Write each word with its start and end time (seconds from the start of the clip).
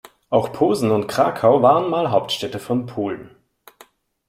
Auch 0.31 0.51
Posen 0.51 0.89
und 0.89 1.05
Krakau 1.05 1.61
waren 1.61 1.87
mal 1.91 2.09
Hauptstädte 2.09 2.57
von 2.57 2.87
Polen. 2.87 3.29